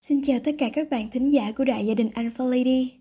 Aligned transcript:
Xin 0.00 0.22
chào 0.22 0.38
tất 0.44 0.52
cả 0.58 0.70
các 0.72 0.90
bạn 0.90 1.10
thính 1.10 1.32
giả 1.32 1.52
của 1.52 1.64
đại 1.64 1.86
gia 1.86 1.94
đình 1.94 2.10
Alpha 2.14 2.44
Lady. 2.44 2.92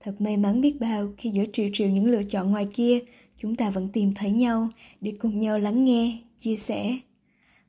Thật 0.00 0.20
may 0.20 0.36
mắn 0.36 0.60
biết 0.60 0.80
bao 0.80 1.08
khi 1.16 1.30
giữa 1.30 1.44
triệu 1.52 1.68
triệu 1.72 1.88
những 1.88 2.06
lựa 2.06 2.22
chọn 2.22 2.50
ngoài 2.50 2.68
kia, 2.72 2.98
chúng 3.36 3.56
ta 3.56 3.70
vẫn 3.70 3.88
tìm 3.88 4.12
thấy 4.14 4.30
nhau 4.30 4.68
để 5.00 5.12
cùng 5.18 5.38
nhau 5.38 5.58
lắng 5.58 5.84
nghe, 5.84 6.18
chia 6.40 6.56
sẻ. 6.56 6.98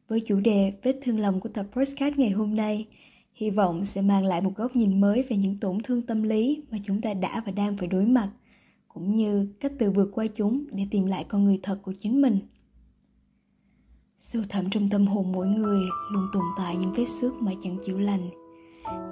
Với 0.07 0.21
chủ 0.27 0.39
đề 0.39 0.73
vết 0.83 0.99
thương 1.01 1.19
lòng 1.19 1.39
của 1.39 1.49
tập 1.49 1.65
podcast 1.71 2.17
ngày 2.17 2.29
hôm 2.29 2.55
nay, 2.55 2.85
hy 3.33 3.49
vọng 3.49 3.85
sẽ 3.85 4.01
mang 4.01 4.25
lại 4.25 4.41
một 4.41 4.51
góc 4.55 4.75
nhìn 4.75 5.01
mới 5.01 5.23
về 5.23 5.37
những 5.37 5.57
tổn 5.57 5.77
thương 5.83 6.01
tâm 6.01 6.23
lý 6.23 6.61
mà 6.71 6.77
chúng 6.83 7.01
ta 7.01 7.13
đã 7.13 7.43
và 7.45 7.51
đang 7.51 7.77
phải 7.77 7.87
đối 7.87 8.05
mặt, 8.05 8.29
cũng 8.87 9.13
như 9.13 9.47
cách 9.59 9.71
từ 9.79 9.91
vượt 9.91 10.09
qua 10.13 10.27
chúng 10.27 10.65
để 10.71 10.83
tìm 10.91 11.05
lại 11.05 11.25
con 11.27 11.45
người 11.45 11.59
thật 11.63 11.79
của 11.83 11.93
chính 11.99 12.21
mình. 12.21 12.39
Sâu 14.17 14.43
thẳm 14.49 14.69
trong 14.69 14.89
tâm 14.89 15.07
hồn 15.07 15.31
mỗi 15.31 15.47
người 15.47 15.81
luôn 16.11 16.27
tồn 16.33 16.43
tại 16.57 16.77
những 16.77 16.93
vết 16.93 17.05
xước 17.05 17.33
mà 17.33 17.51
chẳng 17.63 17.77
chịu 17.85 17.99
lành 17.99 18.29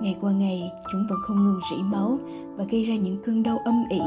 Ngày 0.02 0.18
qua 0.22 0.32
ngày, 0.32 0.72
chúng 0.92 1.06
vẫn 1.10 1.20
không 1.22 1.44
ngừng 1.44 1.60
rỉ 1.72 1.84
máu 1.84 2.18
và 2.56 2.64
gây 2.70 2.84
ra 2.84 2.96
những 2.96 3.18
cơn 3.24 3.44
đau 3.44 3.58
âm 3.66 3.84
ỉ 3.90 4.02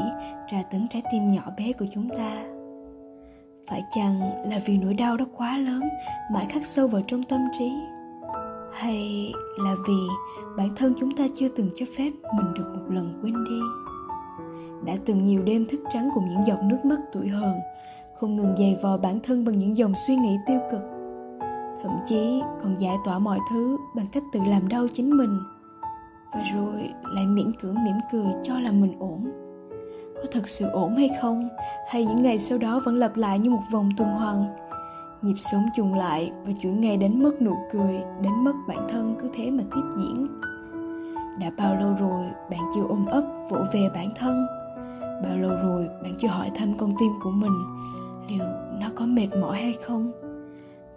tra 0.51 0.63
tấn 0.71 0.87
trái 0.89 1.03
tim 1.11 1.27
nhỏ 1.27 1.41
bé 1.57 1.73
của 1.73 1.85
chúng 1.93 2.09
ta. 2.17 2.43
Phải 3.69 3.83
chăng 3.95 4.19
là 4.49 4.59
vì 4.65 4.77
nỗi 4.77 4.93
đau 4.93 5.17
đó 5.17 5.25
quá 5.37 5.57
lớn, 5.57 5.81
mãi 6.33 6.45
khắc 6.49 6.65
sâu 6.65 6.87
vào 6.87 7.01
trong 7.07 7.23
tâm 7.23 7.41
trí? 7.59 7.71
Hay 8.73 9.31
là 9.57 9.75
vì 9.87 9.99
bản 10.57 10.75
thân 10.75 10.93
chúng 10.99 11.15
ta 11.15 11.23
chưa 11.35 11.47
từng 11.47 11.69
cho 11.75 11.85
phép 11.97 12.11
mình 12.35 12.53
được 12.53 12.73
một 12.75 12.85
lần 12.89 13.19
quên 13.21 13.43
đi? 13.43 13.59
Đã 14.85 14.93
từng 15.05 15.23
nhiều 15.23 15.43
đêm 15.43 15.65
thức 15.69 15.79
trắng 15.93 16.09
cùng 16.15 16.29
những 16.29 16.45
giọt 16.45 16.59
nước 16.63 16.85
mắt 16.85 16.99
tuổi 17.13 17.27
hờn, 17.27 17.59
không 18.15 18.35
ngừng 18.35 18.55
dày 18.57 18.77
vò 18.83 18.97
bản 18.97 19.19
thân 19.23 19.45
bằng 19.45 19.57
những 19.57 19.77
dòng 19.77 19.93
suy 20.07 20.15
nghĩ 20.15 20.37
tiêu 20.47 20.59
cực 20.71 20.81
thậm 21.83 21.99
chí 22.07 22.41
còn 22.63 22.79
giải 22.79 22.97
tỏa 23.05 23.19
mọi 23.19 23.39
thứ 23.49 23.77
bằng 23.95 24.05
cách 24.11 24.23
tự 24.31 24.39
làm 24.47 24.67
đau 24.67 24.87
chính 24.93 25.17
mình 25.17 25.39
và 26.33 26.43
rồi 26.53 26.89
lại 27.03 27.27
miễn 27.27 27.53
cưỡng 27.61 27.83
mỉm 27.83 27.95
cười 28.11 28.33
cho 28.43 28.59
là 28.59 28.71
mình 28.71 28.93
ổn. 28.99 29.31
Có 30.15 30.23
thật 30.31 30.47
sự 30.47 30.65
ổn 30.69 30.95
hay 30.95 31.09
không? 31.21 31.49
Hay 31.87 32.05
những 32.05 32.23
ngày 32.23 32.39
sau 32.39 32.57
đó 32.57 32.81
vẫn 32.85 32.99
lặp 32.99 33.17
lại 33.17 33.39
như 33.39 33.49
một 33.49 33.61
vòng 33.71 33.89
tuần 33.97 34.09
hoàn? 34.09 34.45
Nhịp 35.21 35.35
sống 35.37 35.65
trùng 35.75 35.93
lại 35.93 36.31
và 36.45 36.51
chuỗi 36.61 36.71
ngày 36.71 36.97
đánh 36.97 37.23
mất 37.23 37.41
nụ 37.41 37.55
cười, 37.71 38.01
đánh 38.23 38.43
mất 38.43 38.53
bản 38.67 38.87
thân 38.91 39.15
cứ 39.21 39.29
thế 39.33 39.51
mà 39.51 39.63
tiếp 39.75 39.81
diễn. 39.97 40.27
Đã 41.39 41.51
bao 41.57 41.75
lâu 41.75 41.95
rồi 41.99 42.25
bạn 42.49 42.59
chưa 42.75 42.83
ôm 42.89 43.05
ấp, 43.05 43.23
vỗ 43.49 43.57
về 43.73 43.89
bản 43.93 44.09
thân? 44.15 44.47
Bao 45.23 45.37
lâu 45.37 45.51
rồi 45.63 45.89
bạn 46.03 46.13
chưa 46.19 46.27
hỏi 46.27 46.51
thăm 46.55 46.77
con 46.77 46.91
tim 46.99 47.11
của 47.23 47.31
mình 47.31 47.63
liệu 48.29 48.45
nó 48.79 48.89
có 48.95 49.05
mệt 49.05 49.27
mỏi 49.41 49.61
hay 49.61 49.75
không? 49.85 50.11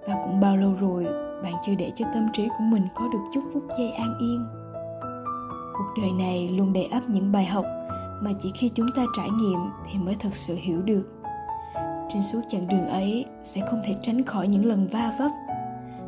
Và 0.08 0.22
cũng 0.24 0.40
bao 0.40 0.56
lâu 0.56 0.74
rồi 0.80 1.04
bạn 1.42 1.54
chưa 1.66 1.74
để 1.78 1.92
cho 1.94 2.06
tâm 2.14 2.28
trí 2.32 2.48
của 2.48 2.64
mình 2.64 2.82
có 2.94 3.08
được 3.12 3.22
chút 3.34 3.42
phút 3.54 3.62
giây 3.78 3.90
an 3.90 4.14
yên? 4.20 4.61
Cuộc 5.78 6.02
đời 6.02 6.12
này 6.12 6.48
luôn 6.48 6.72
đầy 6.72 6.84
ắp 6.84 7.02
những 7.08 7.32
bài 7.32 7.46
học 7.46 7.64
mà 8.22 8.30
chỉ 8.42 8.52
khi 8.54 8.70
chúng 8.74 8.86
ta 8.96 9.02
trải 9.16 9.30
nghiệm 9.30 9.58
thì 9.92 9.98
mới 9.98 10.14
thật 10.20 10.36
sự 10.36 10.56
hiểu 10.60 10.82
được. 10.82 11.02
Trên 12.12 12.22
suốt 12.22 12.40
chặng 12.50 12.68
đường 12.68 12.86
ấy 12.86 13.24
sẽ 13.42 13.60
không 13.70 13.80
thể 13.84 13.94
tránh 14.02 14.24
khỏi 14.24 14.48
những 14.48 14.66
lần 14.66 14.88
va 14.92 15.12
vấp. 15.18 15.30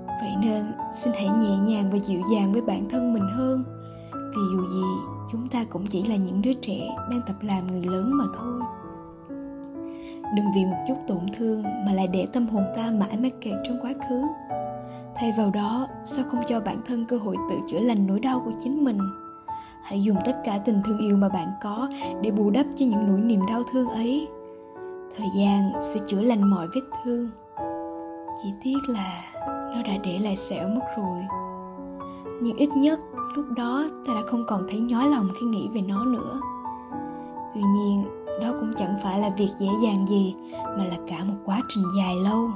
Vậy 0.07 0.33
nên, 0.41 0.73
xin 0.93 1.13
hãy 1.13 1.29
nhẹ 1.29 1.57
nhàng 1.59 1.91
và 1.93 1.99
dịu 1.99 2.21
dàng 2.33 2.53
với 2.53 2.61
bản 2.61 2.89
thân 2.91 3.13
mình 3.13 3.29
hơn, 3.35 3.65
vì 4.13 4.43
dù 4.53 4.67
gì 4.69 4.85
chúng 5.33 5.49
ta 5.49 5.65
cũng 5.71 5.87
chỉ 5.87 6.05
là 6.05 6.17
những 6.17 6.43
đứa 6.43 6.55
trẻ 6.55 6.97
đang 7.11 7.21
tập 7.27 7.37
làm 7.41 7.67
người 7.67 7.83
lớn 7.83 8.11
mà 8.15 8.25
thôi. 8.39 8.61
Đừng 10.37 10.47
vì 10.55 10.65
một 10.65 10.85
chút 10.89 10.97
tổn 11.09 11.27
thương 11.39 11.63
mà 11.63 11.93
lại 11.93 12.07
để 12.07 12.27
tâm 12.33 12.47
hồn 12.47 12.65
ta 12.77 12.91
mãi 12.91 13.17
mắc 13.17 13.33
kẹt 13.41 13.55
trong 13.65 13.79
quá 13.83 13.93
khứ. 14.09 14.23
Thay 15.15 15.33
vào 15.39 15.51
đó, 15.51 15.89
sao 16.05 16.25
không 16.31 16.41
cho 16.49 16.61
bản 16.61 16.77
thân 16.87 17.07
cơ 17.09 17.17
hội 17.17 17.37
tự 17.51 17.57
chữa 17.71 17.81
lành 17.81 18.07
nỗi 18.07 18.21
đau 18.21 18.43
của 18.45 18.53
chính 18.65 18.85
mình? 18.85 18.99
Hãy 19.85 20.03
dùng 20.03 20.17
tất 20.25 20.37
cả 20.45 20.59
tình 20.65 20.83
thương 20.85 20.99
yêu 20.99 21.17
mà 21.17 21.29
bạn 21.29 21.49
có 21.63 21.89
để 22.21 22.31
bù 22.31 22.51
đắp 22.51 22.67
cho 22.77 22.87
những 22.87 23.07
nỗi 23.09 23.21
niềm 23.21 23.41
đau 23.49 23.63
thương 23.73 23.89
ấy. 23.89 24.29
Thời 25.17 25.27
gian 25.37 25.73
sẽ 25.81 26.01
chữa 26.07 26.23
lành 26.23 26.51
mọi 26.51 26.67
vết 26.75 26.81
thương. 27.05 27.31
Chỉ 28.43 28.49
tiếc 28.65 28.79
là 28.89 29.23
nó 29.45 29.83
đã 29.83 29.97
để 30.03 30.19
lại 30.19 30.37
sẹo 30.37 30.69
mất 30.69 30.85
rồi. 30.97 31.19
Nhưng 32.43 32.57
ít 32.57 32.69
nhất 32.77 33.01
lúc 33.37 33.47
đó 33.57 33.85
ta 34.07 34.15
đã 34.15 34.21
không 34.27 34.45
còn 34.47 34.67
thấy 34.69 34.81
nhói 34.81 35.09
lòng 35.09 35.29
khi 35.41 35.47
nghĩ 35.47 35.69
về 35.75 35.81
nó 35.81 36.05
nữa. 36.05 36.41
Tuy 37.55 37.63
nhiên, 37.77 38.05
đó 38.43 38.53
cũng 38.61 38.73
chẳng 38.77 38.97
phải 39.03 39.21
là 39.21 39.31
việc 39.39 39.51
dễ 39.59 39.69
dàng 39.83 40.07
gì, 40.09 40.35
mà 40.53 40.85
là 40.85 40.97
cả 41.09 41.25
một 41.25 41.37
quá 41.45 41.61
trình 41.69 41.85
dài 41.97 42.15
lâu. 42.25 42.51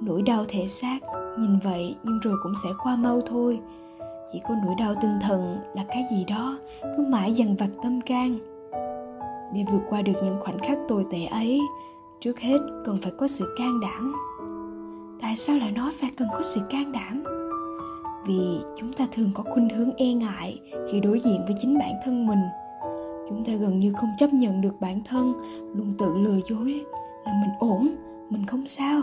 Nỗi 0.00 0.22
đau 0.22 0.44
thể 0.48 0.66
xác, 0.66 0.98
nhìn 1.38 1.58
vậy 1.64 1.96
nhưng 2.02 2.18
rồi 2.18 2.34
cũng 2.42 2.52
sẽ 2.64 2.68
qua 2.82 2.96
mau 2.96 3.20
thôi 3.26 3.60
chỉ 4.32 4.40
có 4.48 4.54
nỗi 4.64 4.74
đau 4.78 4.94
tinh 5.02 5.18
thần 5.20 5.58
là 5.74 5.84
cái 5.88 6.04
gì 6.10 6.24
đó 6.28 6.58
cứ 6.96 7.06
mãi 7.08 7.32
dằn 7.32 7.56
vặt 7.56 7.68
tâm 7.82 8.00
can. 8.00 8.38
Để 9.54 9.64
vượt 9.72 9.82
qua 9.90 10.02
được 10.02 10.12
những 10.22 10.36
khoảnh 10.40 10.58
khắc 10.58 10.78
tồi 10.88 11.06
tệ 11.10 11.24
ấy, 11.24 11.60
trước 12.20 12.40
hết 12.40 12.58
cần 12.84 12.98
phải 13.02 13.12
có 13.18 13.26
sự 13.26 13.54
can 13.58 13.80
đảm. 13.80 14.14
Tại 15.22 15.36
sao 15.36 15.58
lại 15.58 15.72
nói 15.72 15.92
phải 16.00 16.10
cần 16.16 16.28
có 16.32 16.42
sự 16.42 16.60
can 16.70 16.92
đảm? 16.92 17.24
Vì 18.26 18.58
chúng 18.78 18.92
ta 18.92 19.06
thường 19.12 19.30
có 19.34 19.44
khuynh 19.52 19.68
hướng 19.68 19.90
e 19.96 20.12
ngại 20.12 20.60
khi 20.90 21.00
đối 21.00 21.20
diện 21.20 21.40
với 21.46 21.54
chính 21.60 21.78
bản 21.78 21.92
thân 22.04 22.26
mình. 22.26 22.42
Chúng 23.28 23.44
ta 23.44 23.52
gần 23.52 23.78
như 23.78 23.92
không 23.92 24.10
chấp 24.18 24.32
nhận 24.32 24.60
được 24.60 24.80
bản 24.80 25.00
thân, 25.04 25.32
luôn 25.74 25.92
tự 25.98 26.16
lừa 26.16 26.40
dối 26.48 26.84
là 27.26 27.32
mình 27.40 27.50
ổn, 27.58 27.88
mình 28.30 28.46
không 28.46 28.66
sao 28.66 29.02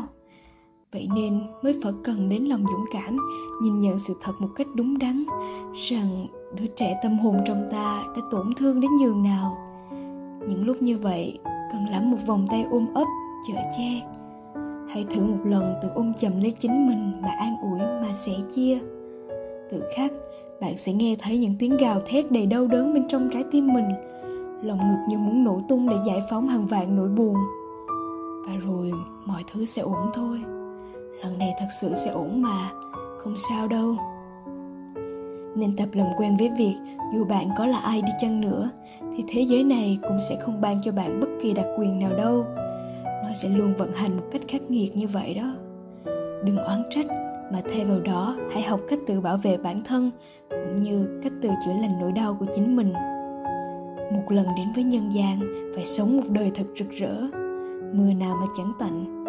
vậy 0.95 1.07
nên 1.15 1.41
mới 1.61 1.79
phải 1.83 1.93
cần 2.03 2.29
đến 2.29 2.43
lòng 2.43 2.63
dũng 2.71 2.85
cảm, 2.91 3.17
nhìn 3.61 3.79
nhận 3.79 3.97
sự 3.97 4.13
thật 4.21 4.33
một 4.39 4.47
cách 4.55 4.67
đúng 4.75 4.97
đắn, 4.97 5.23
rằng 5.89 6.27
đứa 6.59 6.67
trẻ 6.67 6.99
tâm 7.03 7.19
hồn 7.19 7.37
trong 7.45 7.67
ta 7.71 8.03
đã 8.15 8.21
tổn 8.31 8.53
thương 8.57 8.79
đến 8.81 8.91
nhường 9.01 9.23
nào. 9.23 9.57
Những 10.49 10.65
lúc 10.65 10.81
như 10.81 10.97
vậy, 10.97 11.39
cần 11.43 11.85
lắm 11.91 12.11
một 12.11 12.17
vòng 12.27 12.47
tay 12.51 12.65
ôm 12.71 12.87
ấp, 12.93 13.05
chở 13.47 13.53
che. 13.77 14.01
Hãy 14.89 15.05
thử 15.09 15.21
một 15.21 15.45
lần 15.45 15.73
tự 15.83 15.89
ôm 15.95 16.13
chầm 16.13 16.41
lấy 16.41 16.51
chính 16.51 16.87
mình 16.87 17.21
mà 17.21 17.29
an 17.29 17.55
ủi 17.61 17.79
mà 17.79 18.13
sẻ 18.13 18.33
chia. 18.55 18.79
Tự 19.71 19.83
khắc, 19.95 20.11
bạn 20.61 20.77
sẽ 20.77 20.93
nghe 20.93 21.15
thấy 21.19 21.37
những 21.37 21.55
tiếng 21.59 21.77
gào 21.77 22.01
thét 22.05 22.31
đầy 22.31 22.45
đau 22.45 22.67
đớn 22.67 22.93
bên 22.93 23.07
trong 23.07 23.29
trái 23.33 23.43
tim 23.51 23.73
mình. 23.73 23.89
Lòng 24.61 24.77
ngực 24.77 25.05
như 25.09 25.17
muốn 25.17 25.43
nổ 25.43 25.61
tung 25.69 25.89
để 25.89 25.95
giải 26.05 26.21
phóng 26.29 26.47
hàng 26.47 26.67
vạn 26.67 26.95
nỗi 26.95 27.09
buồn. 27.09 27.35
Và 28.47 28.53
rồi 28.55 28.91
mọi 29.25 29.43
thứ 29.53 29.65
sẽ 29.65 29.81
ổn 29.81 30.11
thôi 30.13 30.39
lần 31.23 31.37
này 31.37 31.53
thật 31.59 31.67
sự 31.81 31.93
sẽ 31.93 32.11
ổn 32.11 32.41
mà. 32.41 32.69
Không 33.17 33.35
sao 33.49 33.67
đâu. 33.67 33.95
Nên 35.55 35.75
tập 35.75 35.89
làm 35.93 36.07
quen 36.17 36.37
với 36.37 36.51
việc 36.57 36.75
dù 37.13 37.25
bạn 37.25 37.49
có 37.57 37.65
là 37.65 37.77
ai 37.77 38.01
đi 38.01 38.11
chăng 38.19 38.41
nữa, 38.41 38.69
thì 39.17 39.23
thế 39.27 39.41
giới 39.41 39.63
này 39.63 39.97
cũng 40.01 40.17
sẽ 40.29 40.35
không 40.35 40.61
ban 40.61 40.81
cho 40.81 40.91
bạn 40.91 41.19
bất 41.19 41.27
kỳ 41.41 41.53
đặc 41.53 41.65
quyền 41.77 41.99
nào 41.99 42.11
đâu. 42.17 42.45
Nó 43.03 43.33
sẽ 43.33 43.49
luôn 43.49 43.73
vận 43.73 43.93
hành 43.93 44.17
một 44.17 44.23
cách 44.31 44.41
khắc 44.47 44.61
nghiệt 44.71 44.97
như 44.97 45.07
vậy 45.07 45.33
đó. 45.33 45.55
Đừng 46.45 46.57
oán 46.57 46.83
trách, 46.89 47.05
mà 47.51 47.61
thay 47.71 47.85
vào 47.85 47.99
đó, 47.99 48.35
hãy 48.51 48.63
học 48.63 48.79
cách 48.89 48.99
tự 49.07 49.21
bảo 49.21 49.37
vệ 49.37 49.57
bản 49.57 49.83
thân, 49.83 50.11
cũng 50.49 50.81
như 50.81 51.19
cách 51.23 51.33
tự 51.41 51.49
chữa 51.65 51.73
lành 51.81 51.99
nỗi 51.99 52.11
đau 52.11 52.37
của 52.39 52.45
chính 52.55 52.75
mình. 52.75 52.93
Một 54.11 54.23
lần 54.29 54.45
đến 54.57 54.67
với 54.75 54.83
nhân 54.83 55.09
gian, 55.13 55.39
phải 55.75 55.85
sống 55.85 56.17
một 56.17 56.23
đời 56.29 56.51
thật 56.55 56.65
rực 56.79 56.89
rỡ. 56.89 57.15
Mưa 57.93 58.13
nào 58.13 58.35
mà 58.41 58.47
chẳng 58.57 58.71
tạnh 58.79 59.24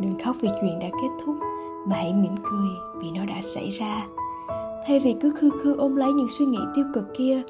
đừng 0.00 0.18
khóc 0.24 0.36
vì 0.40 0.48
chuyện 0.60 0.78
đã 0.78 0.88
kết 0.88 1.24
thúc, 1.24 1.36
mà 1.86 1.96
hãy 1.96 2.12
mỉm 2.12 2.34
cười 2.50 2.70
vì 2.96 3.10
nó 3.10 3.24
đã 3.24 3.40
xảy 3.40 3.70
ra. 3.70 4.06
Thay 4.86 5.00
vì 5.00 5.14
cứ 5.20 5.30
khư 5.30 5.50
khư 5.62 5.76
ôm 5.76 5.96
lấy 5.96 6.12
những 6.12 6.28
suy 6.28 6.46
nghĩ 6.46 6.58
tiêu 6.74 6.84
cực 6.94 7.04
kia, 7.18 7.42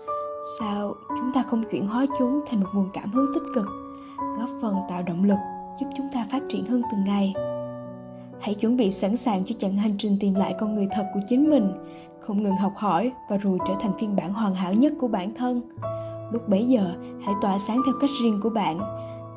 sao 0.59 0.94
chúng 1.09 1.33
ta 1.34 1.43
không 1.43 1.65
chuyển 1.71 1.87
hóa 1.87 2.06
chúng 2.19 2.41
thành 2.47 2.61
một 2.61 2.69
nguồn 2.75 2.88
cảm 2.93 3.12
hứng 3.12 3.27
tích 3.34 3.43
cực, 3.55 3.66
góp 4.38 4.49
phần 4.62 4.77
tạo 4.88 5.03
động 5.03 5.25
lực, 5.25 5.38
giúp 5.81 5.87
chúng 5.97 6.06
ta 6.15 6.27
phát 6.33 6.43
triển 6.49 6.66
hơn 6.66 6.83
từng 6.93 7.05
ngày? 7.05 7.34
Hãy 8.41 8.55
chuẩn 8.55 8.77
bị 8.77 8.91
sẵn 8.91 9.17
sàng 9.17 9.44
cho 9.44 9.55
chặng 9.59 9.77
hành 9.77 9.94
trình 9.99 10.17
tìm 10.21 10.34
lại 10.34 10.55
con 10.61 10.75
người 10.75 10.88
thật 10.91 11.06
của 11.15 11.21
chính 11.28 11.50
mình, 11.50 11.72
không 12.21 12.43
ngừng 12.43 12.56
học 12.56 12.72
hỏi 12.77 13.12
và 13.31 13.37
rồi 13.37 13.59
trở 13.69 13.75
thành 13.81 13.93
phiên 13.99 14.17
bản 14.17 14.32
hoàn 14.32 14.55
hảo 14.55 14.73
nhất 14.73 14.93
của 15.00 15.08
bản 15.08 15.35
thân. 15.35 15.62
Lúc 16.32 16.49
bấy 16.49 16.67
giờ, 16.67 16.93
hãy 17.25 17.35
tỏa 17.43 17.58
sáng 17.58 17.81
theo 17.87 17.94
cách 18.00 18.11
riêng 18.23 18.41
của 18.43 18.50
bạn. 18.50 18.81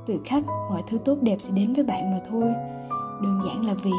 Tự 0.07 0.19
khắc, 0.25 0.43
mọi 0.45 0.83
thứ 0.87 0.97
tốt 0.97 1.17
đẹp 1.21 1.35
sẽ 1.39 1.53
đến 1.55 1.73
với 1.73 1.83
bạn 1.83 2.11
mà 2.11 2.19
thôi 2.29 2.53
đơn 3.23 3.41
giản 3.45 3.65
là 3.65 3.73
vì 3.73 3.91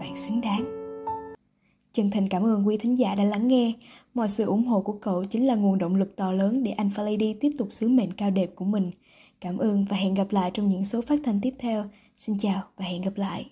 bạn 0.00 0.16
xứng 0.16 0.40
đáng. 0.40 0.64
Chân 1.92 2.10
thành 2.10 2.28
cảm 2.28 2.46
ơn 2.46 2.66
quý 2.66 2.76
thính 2.76 2.98
giả 2.98 3.14
đã 3.14 3.24
lắng 3.24 3.48
nghe. 3.48 3.72
Mọi 4.14 4.28
sự 4.28 4.44
ủng 4.44 4.66
hộ 4.66 4.80
của 4.80 4.92
cậu 4.92 5.24
chính 5.24 5.46
là 5.46 5.54
nguồn 5.54 5.78
động 5.78 5.96
lực 5.96 6.16
to 6.16 6.32
lớn 6.32 6.64
để 6.64 6.70
anh 6.70 6.90
Lady 6.96 7.34
tiếp 7.40 7.52
tục 7.58 7.68
sứ 7.70 7.88
mệnh 7.88 8.12
cao 8.12 8.30
đẹp 8.30 8.50
của 8.54 8.64
mình. 8.64 8.90
Cảm 9.40 9.58
ơn 9.58 9.84
và 9.90 9.96
hẹn 9.96 10.14
gặp 10.14 10.26
lại 10.30 10.50
trong 10.54 10.68
những 10.68 10.84
số 10.84 11.00
phát 11.00 11.20
thanh 11.24 11.40
tiếp 11.40 11.54
theo. 11.58 11.84
Xin 12.16 12.38
chào 12.38 12.62
và 12.76 12.84
hẹn 12.84 13.02
gặp 13.02 13.16
lại. 13.16 13.50